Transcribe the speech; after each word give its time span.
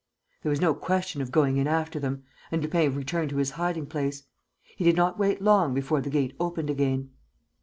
There 0.41 0.49
was 0.49 0.59
no 0.59 0.73
question 0.73 1.21
of 1.21 1.31
going 1.31 1.57
in 1.57 1.67
after 1.67 1.99
them; 1.99 2.23
and 2.49 2.59
Lupin 2.63 2.95
returned 2.95 3.29
to 3.29 3.35
his 3.37 3.51
hiding 3.51 3.85
place. 3.85 4.23
He 4.75 4.83
did 4.83 4.95
not 4.95 5.19
wait 5.19 5.43
long 5.43 5.75
before 5.75 6.01
the 6.01 6.09
gate 6.09 6.35
opened 6.39 6.71
again. 6.71 7.11